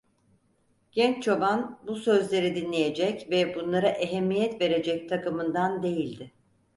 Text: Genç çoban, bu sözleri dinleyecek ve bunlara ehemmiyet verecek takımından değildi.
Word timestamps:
Genç 0.91 1.23
çoban, 1.23 1.79
bu 1.87 1.95
sözleri 1.95 2.55
dinleyecek 2.55 3.29
ve 3.31 3.55
bunlara 3.55 3.89
ehemmiyet 3.89 4.61
verecek 4.61 5.09
takımından 5.09 5.83
değildi. 5.83 6.31